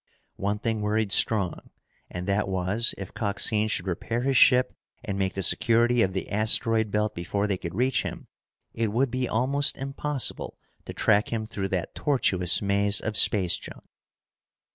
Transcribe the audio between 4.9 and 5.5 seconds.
and make the